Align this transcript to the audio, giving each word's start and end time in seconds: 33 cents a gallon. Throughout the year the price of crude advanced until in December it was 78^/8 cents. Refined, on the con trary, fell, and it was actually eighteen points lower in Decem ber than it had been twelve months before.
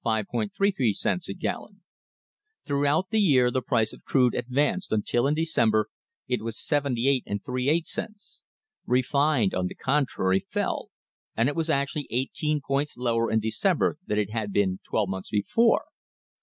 33 0.03 0.93
cents 0.93 1.29
a 1.29 1.33
gallon. 1.35 1.83
Throughout 2.65 3.11
the 3.11 3.19
year 3.19 3.51
the 3.51 3.61
price 3.61 3.93
of 3.93 4.03
crude 4.03 4.33
advanced 4.33 4.91
until 4.91 5.27
in 5.27 5.35
December 5.35 5.89
it 6.27 6.41
was 6.41 6.57
78^/8 6.57 7.85
cents. 7.85 8.41
Refined, 8.87 9.53
on 9.53 9.67
the 9.67 9.75
con 9.75 10.07
trary, 10.07 10.41
fell, 10.47 10.89
and 11.37 11.47
it 11.47 11.55
was 11.55 11.69
actually 11.69 12.07
eighteen 12.09 12.61
points 12.67 12.97
lower 12.97 13.29
in 13.29 13.39
Decem 13.41 13.77
ber 13.77 13.97
than 14.07 14.17
it 14.17 14.31
had 14.31 14.51
been 14.51 14.79
twelve 14.83 15.07
months 15.07 15.29
before. 15.29 15.83